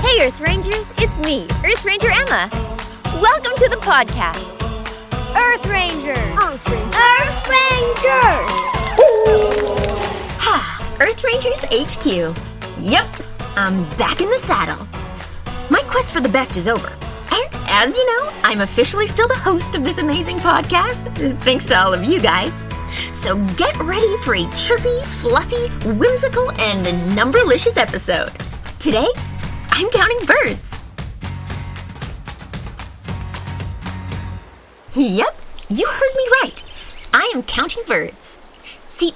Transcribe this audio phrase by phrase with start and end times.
[0.00, 2.50] Hey, Earth Rangers, it's me, Earth Ranger Emma.
[3.20, 4.60] Welcome to the podcast.
[5.34, 6.16] Earth Rangers!
[6.16, 6.94] Earth Rangers!
[6.94, 8.50] Earth Rangers!
[10.40, 10.96] Ha!
[11.00, 12.36] Earth Rangers HQ.
[12.80, 13.06] Yep,
[13.56, 14.86] I'm back in the saddle.
[15.70, 16.88] My quest for the best is over.
[16.88, 21.80] And as you know, I'm officially still the host of this amazing podcast, thanks to
[21.80, 22.62] all of you guys.
[23.12, 28.32] So get ready for a chirpy, fluffy, whimsical, and numberlicious episode.
[28.78, 29.08] Today,
[29.70, 30.80] I'm counting birds.
[34.94, 36.62] Yep, you heard me right.
[37.12, 38.38] I am counting birds.
[38.88, 39.12] See,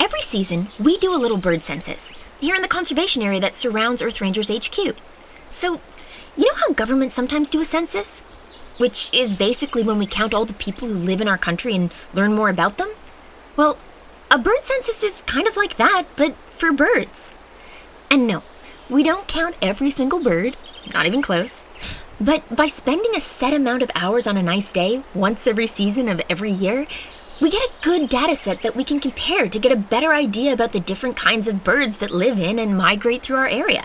[0.00, 4.02] every season we do a little bird census here in the conservation area that surrounds
[4.02, 4.96] Earth Rangers HQ.
[5.50, 5.80] So,
[6.36, 8.22] you know how governments sometimes do a census?
[8.78, 11.92] Which is basically when we count all the people who live in our country and
[12.14, 12.88] learn more about them?
[13.56, 13.78] Well,
[14.30, 17.32] a bird census is kind of like that, but for birds.
[18.10, 18.42] And no,
[18.88, 20.56] we don't count every single bird,
[20.94, 21.66] not even close.
[22.20, 26.08] But by spending a set amount of hours on a nice day, once every season
[26.08, 26.86] of every year,
[27.40, 30.52] we get a good data set that we can compare to get a better idea
[30.52, 33.84] about the different kinds of birds that live in and migrate through our area.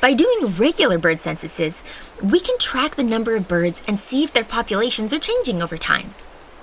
[0.00, 1.82] By doing regular bird censuses,
[2.22, 5.76] we can track the number of birds and see if their populations are changing over
[5.78, 6.14] time.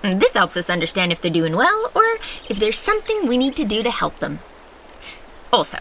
[0.02, 2.04] This helps us understand if they're doing well or
[2.50, 4.40] if there's something we need to do to help them.
[5.52, 5.80] Also,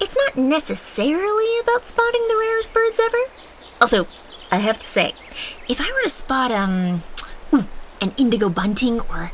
[0.00, 3.18] it's not necessarily about spotting the rarest birds ever.
[3.80, 4.06] Although,
[4.50, 5.12] I have to say,
[5.68, 7.02] if I were to spot, um,
[8.02, 9.30] an indigo bunting or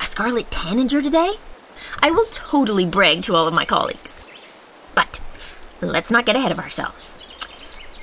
[0.00, 1.34] a scarlet tanager today,
[2.00, 4.24] I will totally brag to all of my colleagues.
[4.94, 5.20] But
[5.80, 7.16] let's not get ahead of ourselves.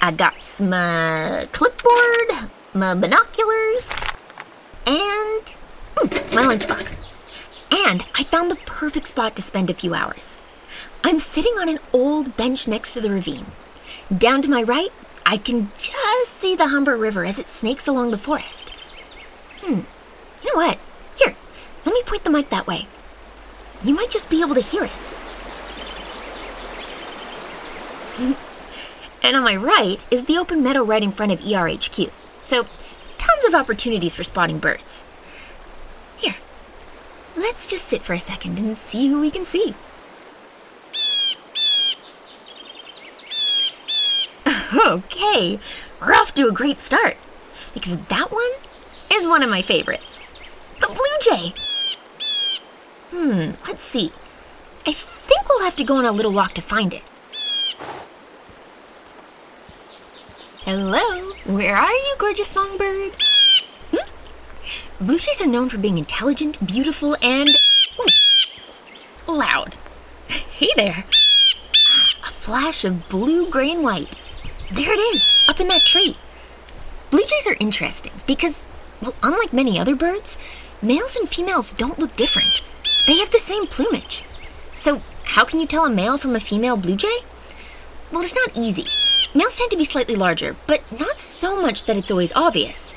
[0.01, 3.89] I got my clipboard, my binoculars,
[4.87, 5.24] and
[6.35, 6.93] my lunchbox.
[7.87, 10.37] And I found the perfect spot to spend a few hours.
[11.01, 13.45] I'm sitting on an old bench next to the ravine.
[14.15, 14.91] Down to my right,
[15.25, 18.75] I can just see the Humber River as it snakes along the forest.
[19.61, 19.81] Hmm,
[20.43, 20.77] you know what?
[21.17, 21.35] Here,
[21.85, 22.85] let me point the mic that way.
[23.83, 24.91] You might just be able to hear it.
[29.23, 32.11] and on my right is the open meadow right in front of ERHQ.
[32.43, 32.65] So,
[33.17, 35.05] tons of opportunities for spotting birds.
[37.35, 39.75] Let's just sit for a second and see who we can see.
[44.85, 45.59] Okay,
[45.99, 47.17] we're off to a great start.
[47.73, 48.51] Because that one
[49.11, 50.25] is one of my favorites.
[50.79, 51.53] The Blue Jay!
[53.11, 54.11] Hmm, let's see.
[54.85, 57.03] I think we'll have to go on a little walk to find it.
[60.63, 63.17] Hello, where are you, gorgeous songbird?
[65.05, 67.47] Blue jays are known for being intelligent, beautiful, and
[67.99, 69.75] ooh, loud.
[70.27, 71.03] Hey there.
[72.25, 74.19] A flash of blue, gray, and white.
[74.71, 76.17] There it is, up in that tree.
[77.11, 78.65] Blue jays are interesting because,
[78.99, 80.39] well, unlike many other birds,
[80.81, 82.63] males and females don't look different.
[83.05, 84.25] They have the same plumage.
[84.73, 87.19] So, how can you tell a male from a female blue jay?
[88.11, 88.85] Well, it's not easy.
[89.35, 92.95] Males tend to be slightly larger, but not so much that it's always obvious.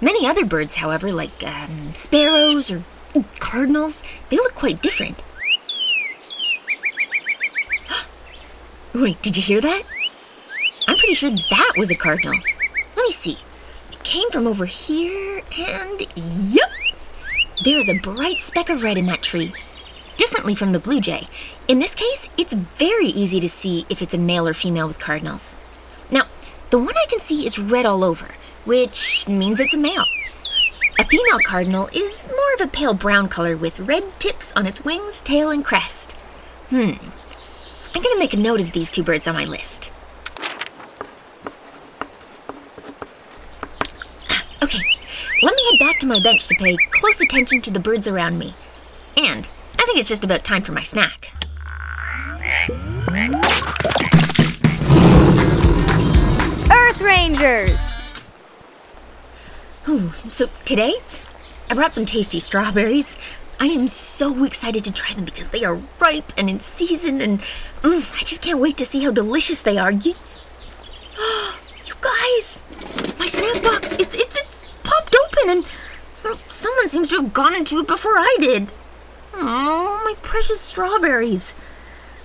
[0.00, 2.84] Many other birds, however, like um, sparrows or
[3.40, 5.22] cardinals, they look quite different.
[8.94, 9.82] Wait, did you hear that?
[10.86, 12.40] I'm pretty sure that was a cardinal.
[12.96, 13.38] Let me see.
[13.92, 16.70] It came from over here, and yep,
[17.64, 19.52] there's a bright speck of red in that tree.
[20.16, 21.26] Differently from the blue jay.
[21.66, 24.98] In this case, it's very easy to see if it's a male or female with
[24.98, 25.56] cardinals.
[26.10, 26.22] Now,
[26.70, 28.28] the one I can see is red all over,
[28.68, 30.04] which means it's a male.
[30.98, 34.84] A female cardinal is more of a pale brown color with red tips on its
[34.84, 36.12] wings, tail, and crest.
[36.68, 36.92] Hmm.
[37.94, 39.90] I'm gonna make a note of these two birds on my list.
[44.62, 44.82] Okay,
[45.42, 48.38] let me head back to my bench to pay close attention to the birds around
[48.38, 48.54] me.
[49.16, 49.48] And
[49.78, 51.32] I think it's just about time for my snack.
[56.70, 57.97] Earth Rangers!
[59.88, 60.92] Ooh, so today,
[61.70, 63.16] I brought some tasty strawberries.
[63.58, 67.38] I am so excited to try them because they are ripe and in season, and
[67.80, 69.90] mm, I just can't wait to see how delicious they are.
[69.90, 70.12] You,
[71.86, 72.60] you guys,
[73.18, 75.66] my snack box, it's it's it's popped open, and
[76.22, 78.74] well, someone seems to have gone into it before I did.
[79.32, 81.54] Oh, my precious strawberries.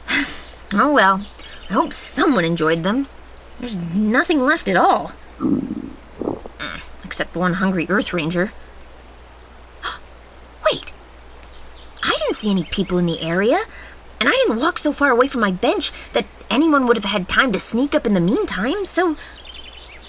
[0.76, 1.24] Oh well,
[1.70, 3.08] I hope someone enjoyed them.
[3.60, 5.12] There's nothing left at all.
[7.14, 8.54] Except one hungry Earth Ranger.
[10.66, 10.92] Wait!
[12.02, 13.60] I didn't see any people in the area,
[14.20, 17.30] and I didn't walk so far away from my bench that anyone would have had
[17.30, 19.16] time to sneak up in the meantime, so.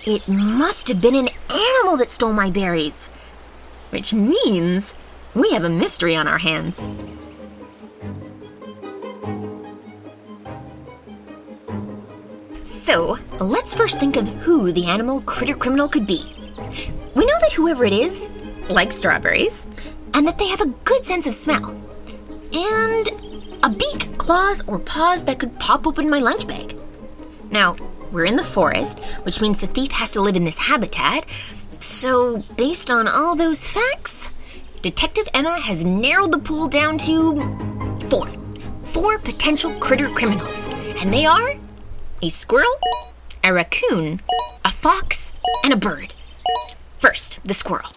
[0.06, 3.08] It must have been an animal that stole my berries.
[3.90, 4.94] Which means
[5.34, 6.90] we have a mystery on our hands.
[12.62, 16.33] So, let's first think of who the animal critter criminal could be.
[17.14, 18.30] We know that whoever it is
[18.68, 19.66] likes strawberries,
[20.14, 21.70] and that they have a good sense of smell.
[22.52, 23.10] And
[23.62, 26.76] a beak, claws, or paws that could pop open my lunch bag.
[27.50, 27.76] Now,
[28.10, 31.26] we're in the forest, which means the thief has to live in this habitat.
[31.80, 34.30] So, based on all those facts,
[34.82, 37.34] Detective Emma has narrowed the pool down to
[38.08, 38.28] four.
[38.92, 40.68] Four potential critter criminals.
[41.00, 41.54] And they are
[42.22, 42.78] a squirrel,
[43.42, 44.20] a raccoon,
[44.64, 45.32] a fox,
[45.64, 46.14] and a bird.
[47.04, 47.90] First, the squirrel.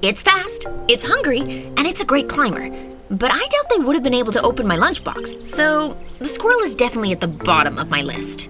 [0.00, 2.70] It's fast, it's hungry, and it's a great climber.
[3.10, 6.60] But I doubt they would have been able to open my lunchbox, so the squirrel
[6.60, 8.48] is definitely at the bottom of my list.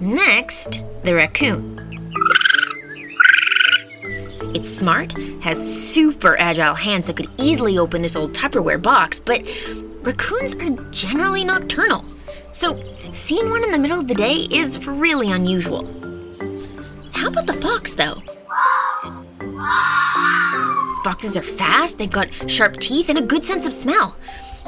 [0.00, 1.78] Next, the raccoon.
[4.52, 5.56] It's smart, has
[5.92, 9.42] super agile hands that could easily open this old Tupperware box, but
[10.02, 12.04] raccoons are generally nocturnal.
[12.50, 12.82] So,
[13.12, 15.88] seeing one in the middle of the day is really unusual.
[17.20, 18.22] How about the fox, though?
[21.04, 24.16] Foxes are fast, they've got sharp teeth, and a good sense of smell.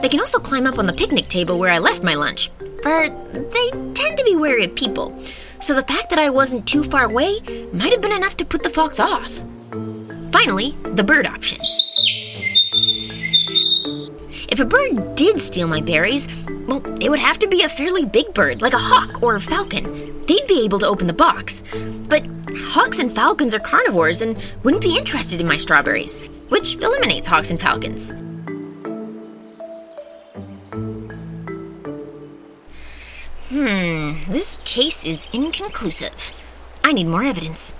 [0.02, 2.50] They can also climb up on the picnic table where I left my lunch,
[2.82, 5.16] but they tend to be wary of people.
[5.60, 7.40] So the fact that I wasn't too far away
[7.72, 9.32] might have been enough to put the fox off.
[10.30, 11.58] Finally, the bird option.
[14.50, 16.28] If a bird did steal my berries,
[16.66, 19.40] well, it would have to be a fairly big bird, like a hawk or a
[19.40, 20.12] falcon.
[20.26, 21.62] They'd be able to open the box.
[22.08, 22.22] But
[22.56, 27.50] hawks and falcons are carnivores and wouldn't be interested in my strawberries, which eliminates hawks
[27.50, 28.12] and falcons.
[33.48, 36.32] Hmm, this case is inconclusive.
[36.82, 37.74] I need more evidence.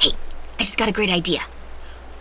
[0.00, 0.12] Hey,
[0.58, 1.40] I just got a great idea.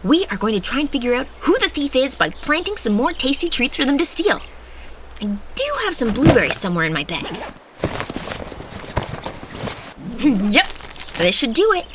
[0.04, 2.94] We are going to try and figure out who the thief is by planting some
[2.94, 4.42] more tasty treats for them to steal.
[5.22, 7.26] I do have some blueberries somewhere in my bag.
[10.52, 10.68] yep,
[11.16, 11.86] this should do it.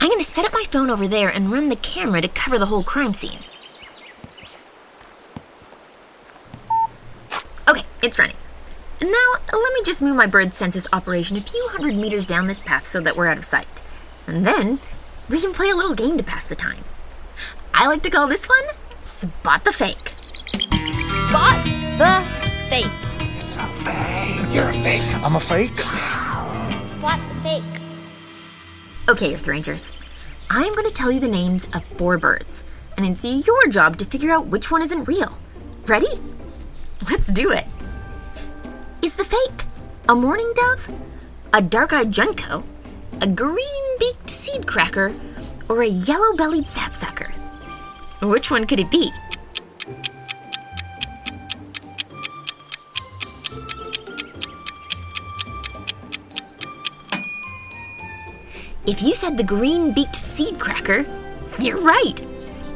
[0.00, 2.58] I'm going to set up my phone over there and run the camera to cover
[2.58, 3.40] the whole crime scene.
[7.68, 8.36] Okay, it's running.
[9.00, 12.46] And now, let me just move my bird census operation a few hundred meters down
[12.46, 13.82] this path so that we're out of sight.
[14.26, 14.80] And then,
[15.28, 16.84] we can play a little game to pass the time.
[17.74, 18.64] I like to call this one
[19.02, 20.14] Spot the Fake.
[21.28, 21.64] Spot
[21.98, 22.24] the
[22.68, 22.86] fake.
[23.40, 24.54] It's a fake.
[24.54, 25.24] You're a fake.
[25.24, 25.78] I'm a fake.
[26.86, 27.77] Spot the fake.
[29.08, 29.94] Okay, Earth Rangers.
[30.50, 34.04] I'm going to tell you the names of four birds, and it's your job to
[34.04, 35.38] figure out which one isn't real.
[35.86, 36.12] Ready?
[37.10, 37.64] Let's do it.
[39.02, 39.64] Is the fake
[40.10, 40.90] a mourning dove,
[41.54, 42.62] a dark eyed junco,
[43.22, 45.14] a green beaked seed cracker,
[45.70, 47.32] or a yellow bellied sapsucker?
[48.20, 49.10] Which one could it be?
[58.88, 61.04] If you said the green beaked seed cracker,
[61.60, 62.14] you're right.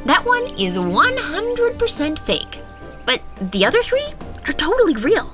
[0.05, 2.61] That one is 100% fake.
[3.03, 3.19] But
[3.51, 4.05] the other three
[4.47, 5.33] are totally real.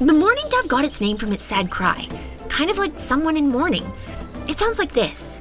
[0.00, 2.08] The mourning dove got its name from its sad cry,
[2.48, 3.88] kind of like someone in mourning.
[4.48, 5.40] It sounds like this.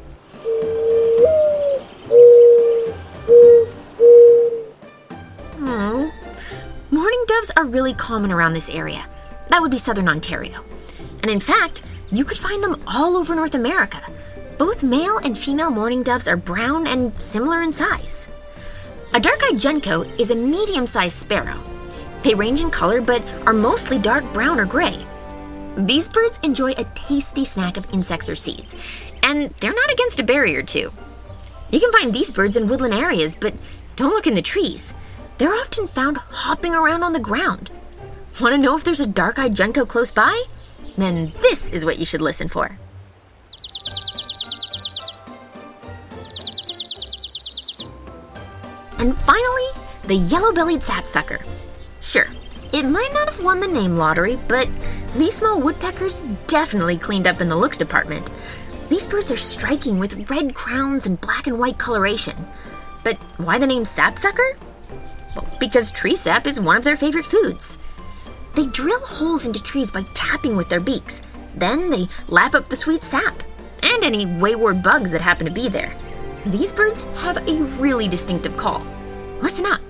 [5.58, 6.10] Hmm.
[6.91, 9.10] Mourning doves are really common around this area.
[9.48, 10.63] That would be southern Ontario.
[11.24, 11.82] And in fact,
[12.13, 14.00] you could find them all over North America.
[14.60, 18.27] Both male and female mourning doves are brown and similar in size.
[19.15, 21.60] A dark eyed junco is a medium sized sparrow.
[22.22, 25.03] They range in color but are mostly dark brown or gray.
[25.75, 28.75] These birds enjoy a tasty snack of insects or seeds,
[29.24, 30.91] and they're not against a berry or two.
[31.72, 33.55] You can find these birds in woodland areas, but
[33.96, 34.93] don't look in the trees.
[35.39, 37.72] They're often found hopping around on the ground.
[38.39, 40.46] Want to know if there's a dark eyed junco close by?
[40.96, 42.78] Then this is what you should listen for.
[49.00, 49.70] And finally,
[50.04, 51.40] the yellow bellied sapsucker.
[52.00, 52.28] Sure,
[52.72, 54.70] it might not have won the name lottery, but
[55.16, 58.30] these small woodpeckers definitely cleaned up in the looks department.
[58.90, 62.36] These birds are striking with red crowns and black and white coloration.
[63.04, 64.58] But why the name sapsucker?
[65.36, 67.80] Well, because tree sap is one of their favorite foods.
[68.55, 71.22] They drill holes into trees by tapping with their beaks.
[71.55, 73.43] Then they lap up the sweet sap
[73.81, 75.95] and any wayward bugs that happen to be there.
[76.45, 78.86] These birds have a really distinctive call.
[79.41, 79.81] Listen up.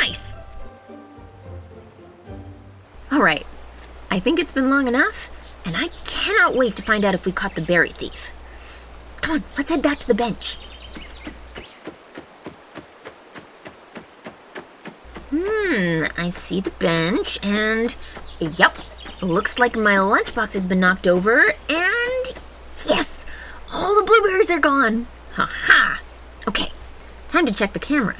[0.00, 0.34] Nice.
[3.10, 3.46] All right.
[4.10, 5.30] I think it's been long enough,
[5.64, 8.32] and I cannot wait to find out if we caught the berry thief.
[9.22, 10.56] Come on, let's head back to the bench.
[15.30, 17.94] Hmm, I see the bench, and
[18.40, 18.78] yep,
[19.20, 22.24] looks like my lunchbox has been knocked over, and
[22.88, 23.26] yes,
[23.70, 25.06] all the blueberries are gone.
[25.32, 26.00] Ha ha.
[26.48, 26.72] Okay,
[27.28, 28.16] time to check the camera.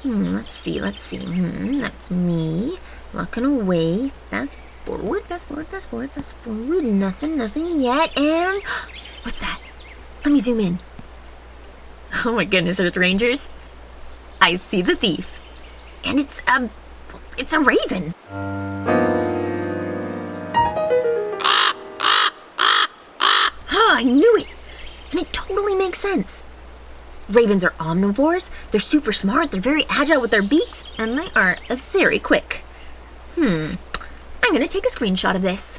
[0.00, 1.18] Hmm, let's see, let's see.
[1.18, 2.78] Hmm, that's me
[3.12, 4.08] walking away.
[4.30, 6.82] Fast forward, fast forward, fast forward, fast forward.
[6.84, 8.18] Nothing, nothing yet.
[8.18, 8.62] And
[9.22, 9.60] what's that?
[10.24, 10.78] Let me zoom in.
[12.24, 13.50] Oh my goodness, Earth Rangers.
[14.42, 15.38] I see the thief.
[16.04, 16.68] And it's a
[17.38, 18.12] it's a raven.
[23.70, 24.48] Ah, I knew it.
[25.12, 26.42] And it totally makes sense.
[27.30, 31.56] Ravens are omnivores, they're super smart, they're very agile with their beaks, and they are
[31.70, 32.64] very quick.
[33.36, 33.74] Hmm,
[34.42, 35.78] I'm gonna take a screenshot of this.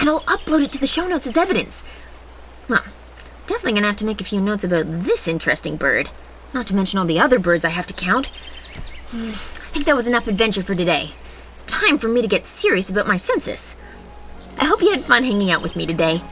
[0.00, 1.82] And I'll upload it to the show notes as evidence.
[2.68, 2.84] Well,
[3.46, 6.10] definitely gonna have to make a few notes about this interesting bird.
[6.54, 8.30] Not to mention all the other birds I have to count.
[9.12, 9.32] I
[9.74, 11.10] think that was enough adventure for today.
[11.50, 13.74] It's time for me to get serious about my census.
[14.58, 16.22] I hope you had fun hanging out with me today.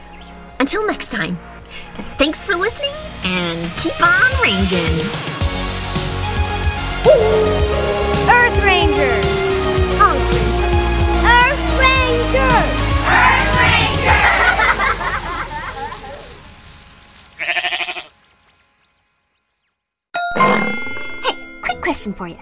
[0.61, 1.37] Until next time.
[2.17, 2.93] Thanks for listening
[3.25, 4.79] and keep on ranging.
[8.29, 9.32] Earth Rangers!
[21.93, 22.39] Question for you.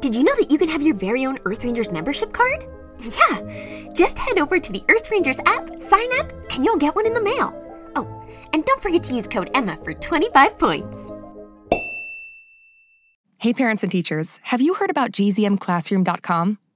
[0.00, 2.66] Did you know that you can have your very own Earth Rangers membership card?
[2.98, 7.06] Yeah, just head over to the Earth Rangers app, sign up, and you'll get one
[7.06, 7.54] in the mail.
[7.94, 11.12] Oh, and don't forget to use code Emma for 25 points.
[13.36, 16.58] Hey, parents and teachers, have you heard about gzmclassroom.com?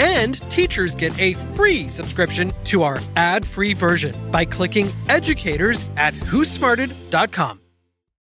[0.00, 6.14] And teachers get a free subscription to our ad free version by clicking educators at
[6.14, 7.59] whosmarted.com.